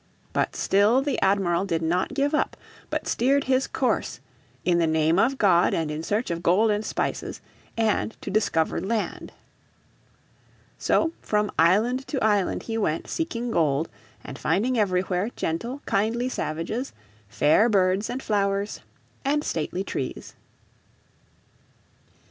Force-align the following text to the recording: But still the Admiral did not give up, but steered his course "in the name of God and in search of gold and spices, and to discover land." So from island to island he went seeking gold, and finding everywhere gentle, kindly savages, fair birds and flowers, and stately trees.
But 0.33 0.55
still 0.55 1.03
the 1.03 1.21
Admiral 1.21 1.63
did 1.63 1.83
not 1.83 2.15
give 2.15 2.33
up, 2.33 2.57
but 2.89 3.07
steered 3.07 3.43
his 3.43 3.67
course 3.67 4.19
"in 4.65 4.79
the 4.79 4.87
name 4.87 5.19
of 5.19 5.37
God 5.37 5.75
and 5.75 5.91
in 5.91 6.01
search 6.01 6.31
of 6.31 6.41
gold 6.41 6.71
and 6.71 6.83
spices, 6.83 7.39
and 7.77 8.19
to 8.19 8.31
discover 8.31 8.81
land." 8.81 9.31
So 10.79 11.11
from 11.21 11.51
island 11.59 12.07
to 12.07 12.23
island 12.25 12.63
he 12.63 12.79
went 12.79 13.07
seeking 13.07 13.51
gold, 13.51 13.89
and 14.23 14.39
finding 14.39 14.75
everywhere 14.75 15.29
gentle, 15.35 15.83
kindly 15.85 16.29
savages, 16.29 16.93
fair 17.29 17.69
birds 17.69 18.09
and 18.09 18.23
flowers, 18.23 18.81
and 19.23 19.43
stately 19.43 19.83
trees. 19.83 20.33